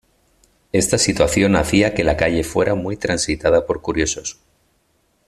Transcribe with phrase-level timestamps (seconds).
[0.71, 4.39] Esta situación hacía que la calle fuera muy transitada por curiosos.